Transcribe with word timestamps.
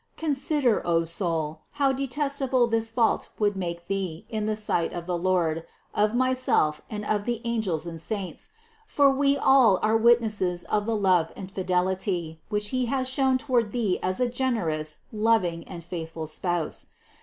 447. 0.17 0.33
Consider, 0.63 0.87
O 0.87 1.03
soul, 1.03 1.61
how 1.73 1.91
detestable 1.91 2.65
this 2.65 2.89
fault 2.89 3.29
would 3.37 3.55
make 3.55 3.85
thee 3.85 4.25
in 4.29 4.47
the 4.47 4.55
sight 4.55 4.91
of 4.93 5.05
the 5.05 5.15
Lord, 5.15 5.63
of 5.93 6.15
myself, 6.15 6.81
and 6.89 7.05
of 7.05 7.25
the 7.25 7.39
angels 7.43 7.85
and 7.85 8.01
saints. 8.01 8.49
For 8.87 9.11
we 9.11 9.37
all 9.37 9.77
are 9.83 9.95
witnesses 9.95 10.63
of 10.63 10.87
the 10.87 10.97
love 10.97 11.31
and 11.35 11.51
fidelity, 11.51 12.41
which 12.49 12.69
He 12.69 12.87
has 12.87 13.07
shown 13.07 13.37
toward 13.37 13.71
thee 13.71 13.99
as 14.01 14.19
a 14.19 14.27
generous, 14.27 15.01
loving 15.13 15.63
and 15.67 15.83
faithful 15.83 16.25
Spouse. 16.25 16.87